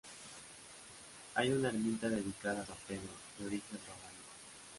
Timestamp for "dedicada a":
2.09-2.65